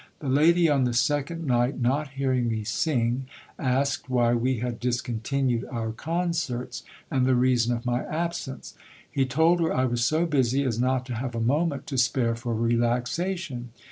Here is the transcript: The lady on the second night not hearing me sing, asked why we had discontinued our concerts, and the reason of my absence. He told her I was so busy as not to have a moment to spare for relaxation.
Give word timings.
The 0.17 0.29
lady 0.29 0.67
on 0.67 0.85
the 0.85 0.95
second 0.95 1.45
night 1.45 1.79
not 1.79 2.13
hearing 2.13 2.47
me 2.47 2.63
sing, 2.63 3.27
asked 3.59 4.09
why 4.09 4.33
we 4.33 4.57
had 4.57 4.79
discontinued 4.79 5.63
our 5.69 5.91
concerts, 5.91 6.81
and 7.11 7.23
the 7.27 7.35
reason 7.35 7.75
of 7.77 7.85
my 7.85 8.03
absence. 8.05 8.73
He 9.11 9.27
told 9.27 9.59
her 9.59 9.71
I 9.71 9.85
was 9.85 10.03
so 10.03 10.25
busy 10.25 10.63
as 10.63 10.79
not 10.79 11.05
to 11.05 11.13
have 11.17 11.35
a 11.35 11.39
moment 11.39 11.85
to 11.85 11.99
spare 11.99 12.35
for 12.35 12.55
relaxation. 12.55 13.69